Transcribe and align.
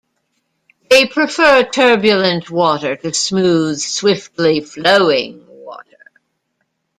They 0.89 1.05
prefer 1.05 1.61
turbulent 1.63 2.49
water 2.49 2.95
to 2.95 3.13
smooth, 3.13 3.79
swiftly 3.81 4.61
flowing 4.61 5.45
water. 5.47 6.05